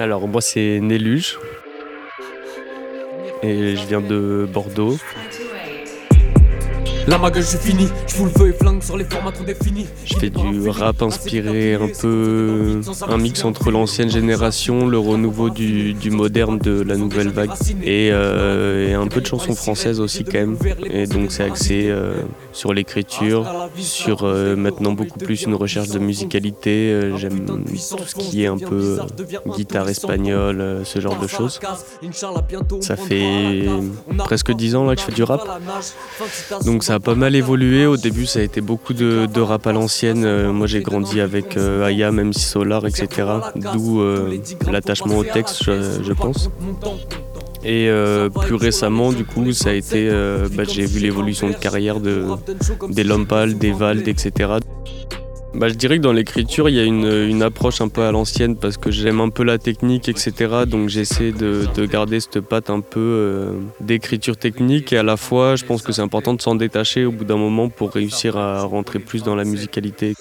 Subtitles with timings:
[0.00, 1.38] Alors moi c'est Néluge
[3.42, 4.96] et je viens de Bordeaux.
[7.08, 9.06] La je fini, je et sur les.
[10.04, 15.94] Je fais du rap inspiré, un peu un mix entre l'ancienne génération, le renouveau du,
[15.94, 17.52] du, moderne de la nouvelle vague
[17.82, 20.58] et, euh, un peu de chansons françaises aussi quand même.
[20.84, 25.98] Et donc c'est axé euh, sur l'écriture, sur euh, maintenant beaucoup plus une recherche de
[25.98, 27.12] musicalité.
[27.16, 27.58] J'aime tout
[28.06, 28.98] ce qui est un peu
[29.56, 31.58] guitare espagnole, ce genre de choses.
[32.82, 33.66] Ça fait
[34.18, 35.40] presque dix ans là que je fais du rap.
[36.66, 37.86] Donc ça a pas mal évolué.
[37.86, 40.24] Au début, ça a été beaucoup de, rap à l'ancienne.
[40.24, 43.08] Euh, moi, j'ai grandi avec euh, Aya, même si Solar, etc.
[43.72, 44.38] D'où euh,
[44.70, 46.50] l'attachement au texte, je, pense.
[47.64, 47.88] Et
[48.42, 50.10] plus récemment, du coup, ça a été,
[50.54, 52.24] bah, j'ai vu l'évolution de carrière de,
[52.88, 54.58] des Lompal, des Vald, etc.
[55.58, 58.54] Bah, je dirais que dans l'écriture, il y a une, approche un peu à l'ancienne
[58.54, 60.64] parce que j'aime un peu la technique, etc.
[60.68, 65.16] Donc j'essaie de, de, garder cette patte un peu euh, d'écriture technique et à la
[65.16, 68.36] fois, je pense que c'est important de s'en détacher au bout d'un moment pour réussir
[68.36, 70.14] à rentrer plus dans la musicalité.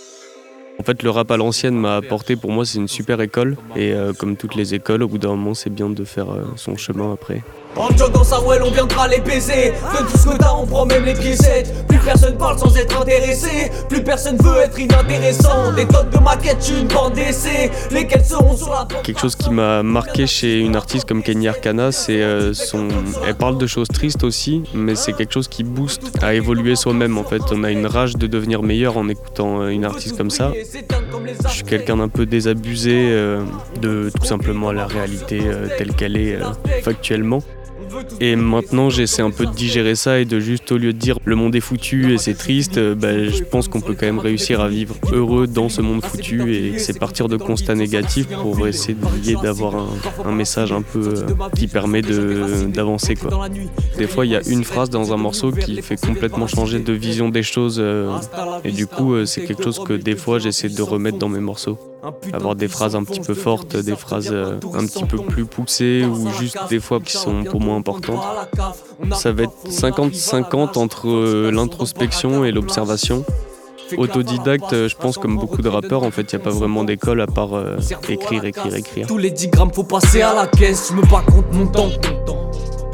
[0.80, 3.58] En fait, le rap à l'ancienne m'a apporté, pour moi, c'est une super école.
[3.76, 6.46] Et euh, comme toutes les écoles, au bout d'un moment, c'est bien de faire euh,
[6.56, 7.44] son chemin après.
[7.76, 9.72] En jog dans sa well, on viendra les baiser.
[9.72, 11.88] De tout ce que t'as, on prend même les piécettes.
[11.88, 13.72] Plus personne parle sans être intéressé.
[13.88, 15.74] Plus personne veut être inintéressant.
[15.74, 17.72] Des tonnes de maquettes, une bande d'essai.
[17.92, 21.92] Lesquelles seront sur la Quelque chose qui m'a marqué chez une artiste comme Kenny Arcana,
[21.92, 22.88] c'est euh, son.
[23.28, 27.18] Elle parle de choses tristes aussi, mais c'est quelque chose qui booste à évoluer soi-même.
[27.18, 30.52] En fait, on a une rage de devenir meilleur en écoutant une artiste comme ça.
[31.48, 33.44] Je suis quelqu'un d'un peu désabusé euh,
[33.82, 36.46] de tout simplement la réalité euh, telle qu'elle est euh,
[36.84, 37.40] factuellement.
[38.20, 41.20] Et maintenant, j'essaie un peu de digérer ça et de juste, au lieu de dire
[41.26, 44.62] le monde est foutu et c'est triste, bah, je pense qu'on peut quand même réussir
[44.62, 48.96] à vivre heureux dans ce monde foutu et c'est partir de constats négatifs pour essayer
[49.42, 49.76] d'avoir
[50.26, 53.16] un, message un peu euh, qui permet d'avancer.
[53.98, 56.94] Des fois, il y a une phrase dans un morceau qui fait complètement changer de
[56.94, 58.18] vision des choses euh,
[58.64, 61.40] et du coup, euh, c'est quelque chose que des fois, j'essaie de remettre dans mes
[61.40, 61.78] morceaux
[62.34, 66.04] avoir des phrases un petit peu fortes, des phrases euh, un petit peu plus poussées
[66.06, 68.24] ou juste des fois qui sont pour moi importantes.
[69.14, 73.26] Ça va être 50-50 entre euh, l'introspection et l'observation.
[73.96, 76.84] Autodidacte, euh, je pense comme beaucoup de rappeurs, en fait, il n'y a pas vraiment
[76.84, 77.78] d'école à part euh,
[78.10, 79.08] écrire, écrire, écrire.
[79.08, 81.90] Tous les 10 grammes, faut passer à la caisse, je me bats contre mon temps.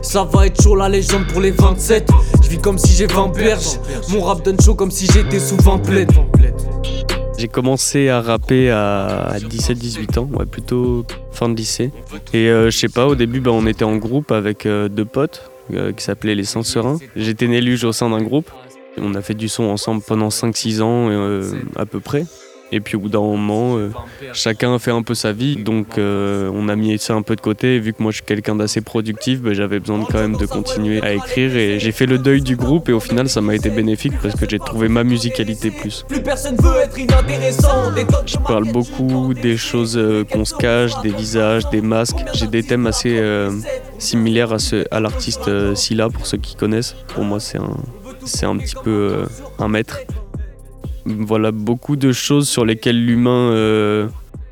[0.02, 2.10] Ça va être chaud la légende pour les 27.
[2.44, 3.80] Je vis comme si j'ai 20 berges.
[4.10, 6.12] Mon rap donne chaud comme si j'étais sous 20 plaides.
[7.44, 11.92] J'ai commencé à rapper à 17-18 ans, ouais, plutôt fin de lycée.
[12.32, 15.04] Et euh, je sais pas, au début, bah, on était en groupe avec euh, deux
[15.04, 17.00] potes euh, qui s'appelaient les Sans Serins.
[17.18, 18.50] J'étais Néluge au sein d'un groupe.
[18.98, 21.10] On a fait du son ensemble pendant 5-6 ans
[21.76, 22.24] à peu près.
[22.74, 23.92] Et puis au bout d'un moment, euh,
[24.34, 27.36] chacun a fait un peu sa vie, donc euh, on a mis ça un peu
[27.36, 27.76] de côté.
[27.76, 30.36] Et vu que moi je suis quelqu'un d'assez productif, bah, j'avais besoin de, quand même
[30.36, 31.56] de continuer à écrire.
[31.56, 34.34] Et j'ai fait le deuil du groupe et au final ça m'a été bénéfique parce
[34.34, 36.04] que j'ai trouvé ma musicalité plus.
[36.08, 37.92] Plus personne veut être inintéressant.
[38.26, 42.26] Je parle beaucoup des choses euh, qu'on se cache, des visages, des masques.
[42.34, 43.52] J'ai des thèmes assez euh,
[44.00, 46.96] similaires à, ce, à l'artiste Silla pour ceux qui connaissent.
[47.10, 47.78] Pour moi c'est un,
[48.26, 49.26] c'est un petit peu
[49.60, 50.00] un maître
[51.06, 54.08] voilà beaucoup de choses sur lesquelles l'humain euh,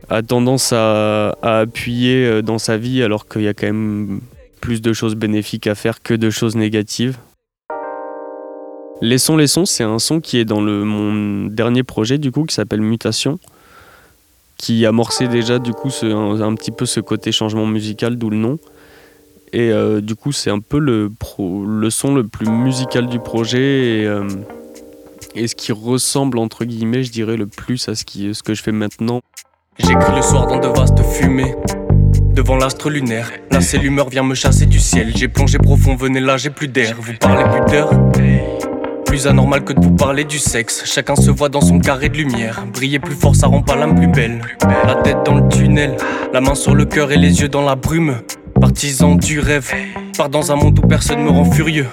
[0.10, 4.22] a tendance à, appuyer euh, dans sa vie alors qu'il y a quand même
[4.60, 7.18] plus de choses bénéfiques à faire que de choses négatives.
[9.02, 12.32] Les sons, les sons, c'est un son qui est dans le, mon dernier projet du
[12.32, 13.40] coup qui s'appelle Mutation,
[14.58, 18.60] qui amorçait déjà du coup un, petit peu ce côté changement musical, d'où le nom.
[19.54, 21.10] Et euh, du coup, c'est un peu le,
[21.40, 24.04] le son le plus musical du projet.
[24.04, 24.08] Et,
[25.36, 28.54] et ce qui ressemble entre guillemets, je dirais le plus à ce, qui, ce que
[28.54, 29.22] je fais maintenant.
[29.78, 31.56] J'écris le soir dans de vastes fumées.
[32.34, 35.12] Devant l'astre lunaire, là c'est l'humeur vient me chasser du ciel.
[35.16, 36.96] J'ai plongé profond, venez là, j'ai plus d'air.
[37.00, 37.90] Vous parlez plus d'heure?
[39.06, 40.84] Plus anormal que de vous parler du sexe.
[40.86, 42.66] Chacun se voit dans son carré de lumière.
[42.74, 44.42] Briller plus fort, ça rend pas l'âme plus belle.
[44.86, 45.98] La tête dans le tunnel,
[46.32, 48.22] la main sur le cœur et les yeux dans la brume.
[48.72, 49.70] Partisan du rêve,
[50.18, 51.88] pars dans un monde où personne me rend furieux.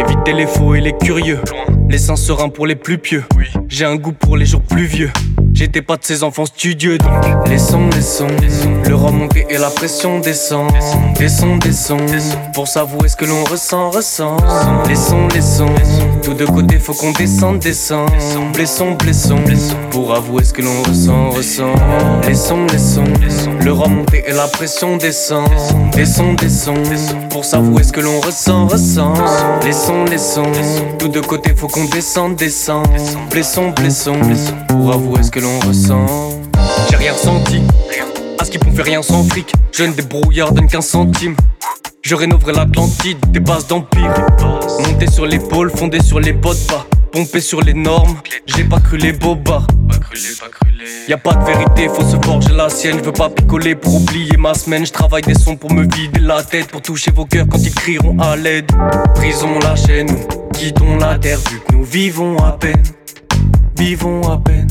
[0.00, 1.38] Éviter les faux et les curieux.
[1.88, 3.22] Les seins sereins pour les plus pieux.
[3.68, 5.12] J'ai un goût pour les jours pluvieux.
[5.52, 7.12] J'étais pas de ces enfants studieux donc
[7.48, 8.26] Les sons, les sons,
[8.84, 10.72] le monté et la pression descend
[11.16, 12.04] Des sons, des sons,
[12.52, 14.36] pour savourer ce que l'on ressent, ressent
[14.88, 15.72] Les sons, les sons,
[16.24, 18.10] Tout de côté, faut qu'on descende, descende.
[18.54, 19.44] Blessons, blessons.
[19.90, 21.74] Pour avouer ce que l'on ressent, ressent.
[22.26, 23.04] Laissons, laissons.
[23.60, 25.46] Le remonter et la pression descend.
[25.92, 26.78] Descend, descend.
[27.28, 29.12] Pour s'avouer ce que l'on ressent, ressent.
[29.62, 30.50] Laissons, laissons.
[30.98, 32.88] Tout de côté, faut qu'on descende, descende.
[33.30, 34.18] Blessons, blessons.
[34.68, 36.06] Pour avouer ce que l'on ressent.
[36.88, 37.60] J'ai rien ressenti.
[38.38, 39.52] À ce qui fait rien sans fric.
[39.72, 41.36] Jeune débrouillard donne qu'un centime.
[42.04, 44.12] Je rénoverai l'Atlantide, des bases d'empire.
[44.86, 46.86] Monter sur l'épaule, fondé sur les bottes pas.
[47.10, 49.66] Pomper sur les normes, j'ai pas cru les bobards.
[51.08, 52.98] Y'a pas de vérité, faut se forger la sienne.
[52.98, 54.84] Je veux pas picoler pour oublier ma semaine.
[54.84, 57.74] Je travaille des sons pour me vider la tête, pour toucher vos cœurs quand ils
[57.74, 58.70] crieront à l'aide.
[59.14, 60.08] Brisons la chaîne,
[60.52, 62.82] quittons la terre vu que nous vivons à peine.
[63.78, 64.68] Vivons à peine.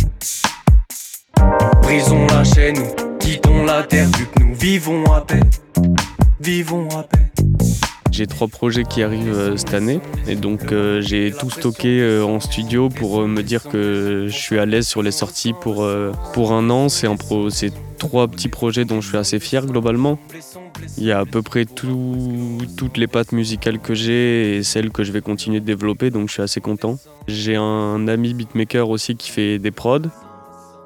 [1.81, 2.77] Brisons la chaîne,
[3.19, 5.50] quittons la terre vu que nous vivons à peine.
[6.39, 7.22] Vivons à peine.
[8.13, 12.24] J'ai trois projets qui arrivent euh, cette année et donc euh, j'ai tout stocké euh,
[12.24, 15.83] en studio pour me dire que je suis à l'aise sur les sorties pour,
[16.33, 16.89] pour un an.
[16.89, 17.07] C'est
[17.98, 20.19] trois petits projets dont je suis assez fier globalement.
[21.00, 25.04] Il y a à peu près toutes les pattes musicales que j'ai et celles que
[25.04, 27.00] je vais continuer de développer donc je suis assez content.
[27.27, 30.01] J'ai un ami beatmaker aussi qui fait des prods.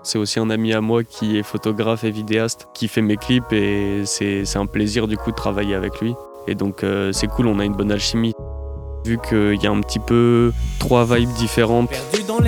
[0.02, 3.52] C'est aussi un ami à moi qui est photographe et vidéaste qui fait mes clips
[3.52, 6.14] et c'est un plaisir du coup de travailler avec lui.
[6.48, 8.34] Et donc euh, c'est cool, on a une bonne alchimie.
[9.06, 11.90] Vu qu'il y a un petit peu trois vibes différentes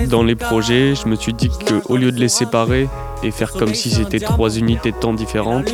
[0.08, 2.86] dans les projets, je me suis dit qu'au lieu de les séparer,
[3.22, 5.72] et faire comme si c'était trois unités de temps différentes.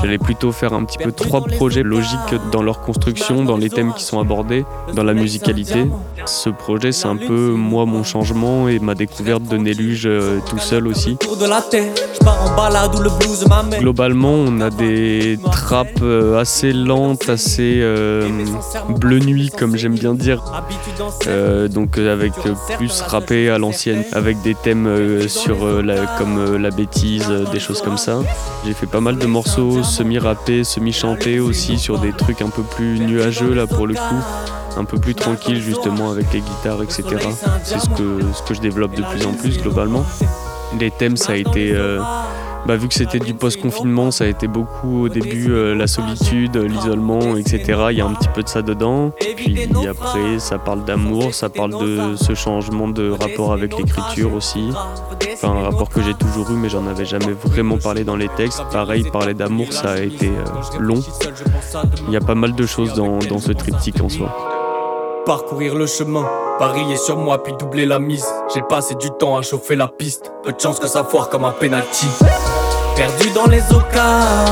[0.00, 3.92] J'allais plutôt faire un petit peu trois projets logiques dans leur construction, dans les thèmes
[3.94, 4.64] qui sont abordés,
[4.94, 5.86] dans la musicalité.
[6.26, 10.58] Ce projet, c'est un peu moi, mon changement et ma découverte de Néluge euh, tout
[10.58, 11.16] seul aussi.
[13.78, 18.28] Globalement, on a des trappes euh, assez lentes, assez euh,
[18.98, 20.42] bleu nuit, comme j'aime bien dire.
[21.70, 22.32] donc avec
[22.76, 27.82] plus rappé à l'ancienne, avec des thèmes sur la, comme la bêtise, euh, des choses
[27.82, 28.18] comme ça.
[28.64, 33.00] J'ai fait pas mal de morceaux semi-rappés, semi-chantés aussi sur des trucs un peu plus
[33.00, 34.22] nuageux là pour le coup,
[34.76, 37.04] un peu plus tranquille justement avec les guitares, etc.
[37.62, 40.04] C'est ce que, ce que je développe de plus en plus globalement.
[40.80, 42.00] Les thèmes, ça a été euh,
[42.66, 46.56] bah, vu que c'était du post-confinement, ça a été beaucoup au début euh, la solitude,
[46.56, 47.88] l'isolement, etc.
[47.90, 49.12] Il y a un petit peu de ça dedans.
[49.36, 54.70] Puis après, ça parle d'amour, ça parle de ce changement de rapport avec l'écriture aussi.
[55.34, 58.28] Enfin, un rapport que j'ai toujours eu, mais j'en avais jamais vraiment parlé dans les
[58.28, 58.62] textes.
[58.72, 61.02] Pareil, parler d'amour, ça a été euh, long.
[62.08, 64.53] Il y a pas mal de choses dans, dans ce triptyque en soi.
[65.26, 66.26] Parcourir le chemin,
[66.58, 68.26] parier sur moi puis doubler la mise.
[68.52, 70.30] J'ai passé du temps à chauffer la piste.
[70.42, 72.08] Peu de chance que ça foire comme un penalty.
[72.94, 74.44] Perdu dans les ocas,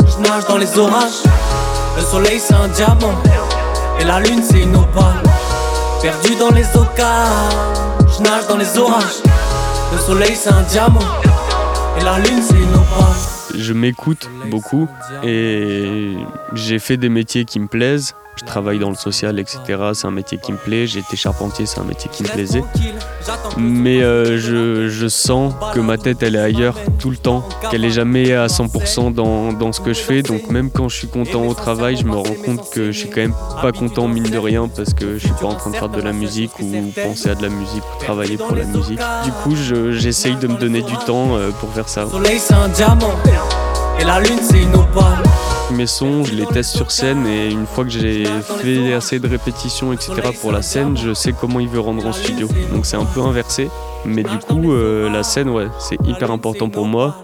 [0.00, 1.22] je nage dans les orages.
[1.96, 3.14] Le soleil c'est un diamant,
[3.98, 5.22] et la lune c'est une opale.
[6.02, 7.24] Perdu dans les ocas,
[8.14, 9.22] je nage dans les orages.
[9.92, 11.00] Le soleil c'est un diamant,
[11.98, 13.16] et la lune c'est une opale.
[13.56, 14.88] Je m'écoute beaucoup
[15.24, 16.16] et
[16.52, 19.58] j'ai fait des métiers qui me plaisent je travaille dans le social, etc.
[19.94, 20.86] C'est un métier qui me plaît.
[20.86, 22.62] J'ai été charpentier, c'est un métier qui me plaisait.
[23.56, 27.90] Mais euh, je, sens que ma tête, elle est ailleurs tout le temps, qu'elle est
[27.90, 30.22] jamais à 100% dans, dans, ce que je fais.
[30.22, 33.08] Donc même quand je suis content au travail, je me rends compte que je suis
[33.08, 35.76] quand même pas content mine de rien parce que je suis pas en train de
[35.76, 39.00] faire de la musique ou penser à de la musique ou travailler pour la musique.
[39.24, 39.56] Du coup,
[39.90, 42.06] j'essaye de me donner du temps euh, pour faire ça.
[44.00, 45.27] Et la lune, c'est une opale.
[45.70, 48.24] Mes sons, je les teste sur scène et une fois que j'ai
[48.60, 50.12] fait assez de répétitions, etc.
[50.40, 52.48] pour la scène, je sais comment il veut rendre en studio.
[52.72, 53.68] Donc c'est un peu inversé.
[54.04, 57.16] Mais du coup, euh, la scène, ouais, c'est hyper important pour moi.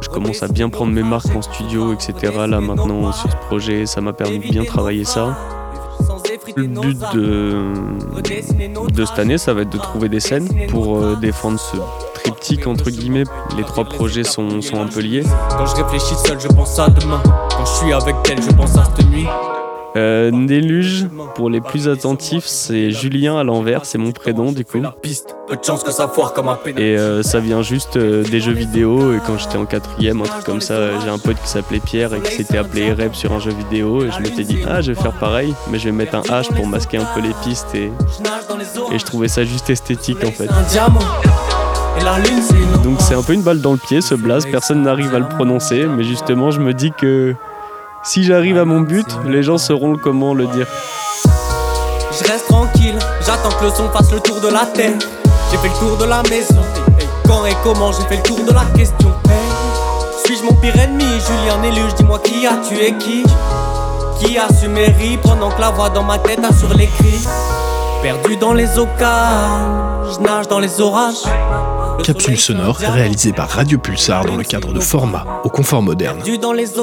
[0.00, 2.32] Je commence à bien prendre mes marques en studio, etc.
[2.48, 5.36] Là maintenant sur ce projet, ça m'a permis de bien travailler ça.
[6.56, 7.72] Le but de,
[8.90, 11.76] de cette année, ça va être de trouver des scènes pour euh, défendre ce
[12.14, 13.24] triptyque entre guillemets.
[13.56, 15.24] Les trois projets sont, sont un peu liés.
[15.50, 17.22] Quand je réfléchis seul, je pense à demain.
[17.68, 19.26] Je suis avec elle, je pense à cette nuit.
[19.96, 24.82] Euh, Néluge, pour les plus attentifs, c'est Julien à l'envers, c'est mon prénom du coup.
[26.76, 29.14] Et euh, ça vient juste euh, des jeux vidéo.
[29.14, 32.14] Et quand j'étais en quatrième, un truc comme ça, j'ai un pote qui s'appelait Pierre
[32.14, 34.04] et qui s'était appelé Reb sur un jeu vidéo.
[34.04, 36.52] Et je m'étais dit, ah, je vais faire pareil, mais je vais mettre un H
[36.54, 37.74] pour masquer un peu les pistes.
[37.74, 37.92] Et,
[38.92, 40.48] et je trouvais ça juste esthétique en fait.
[42.84, 45.28] Donc c'est un peu une balle dans le pied ce blaze, personne n'arrive à le
[45.28, 47.34] prononcer, mais justement je me dis que
[48.02, 50.66] si j'arrive à mon but, les gens sauront comment le dire.
[52.12, 54.98] Je reste tranquille, j'attends que le son fasse le tour de la terre.
[55.50, 56.62] J'ai fait le tour de la maison.
[57.26, 59.12] Quand et comment j'ai fait le tour de la question.
[60.24, 61.04] Suis-je mon pire ennemi?
[61.04, 63.24] Julien Éluge, dis-moi qui a tué qui
[64.18, 67.26] Qui a su mériter pendant que la voix dans ma tête assure les cris
[68.02, 71.24] Perdu dans les eaux je nage dans les orages.
[72.02, 76.20] Capsule sonore réalisée par Radio Pulsar dans le cadre de Format au confort moderne,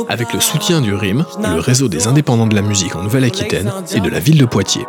[0.09, 3.99] avec le soutien du RIM, le réseau des indépendants de la musique en Nouvelle-Aquitaine et
[3.99, 4.85] de la ville de Poitiers.